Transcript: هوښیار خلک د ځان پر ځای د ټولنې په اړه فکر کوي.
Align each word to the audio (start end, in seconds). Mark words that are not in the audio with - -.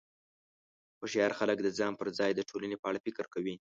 هوښیار 0.99 1.31
خلک 1.39 1.57
د 1.63 1.67
ځان 1.77 1.93
پر 1.99 2.07
ځای 2.17 2.31
د 2.35 2.41
ټولنې 2.49 2.75
په 2.79 2.85
اړه 2.89 3.03
فکر 3.05 3.25
کوي. 3.33 3.55